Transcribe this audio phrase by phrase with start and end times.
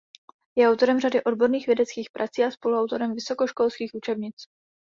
[0.57, 4.35] Je autorem řady odborných vědeckých prací a spoluautorem vysokoškolských učebnic.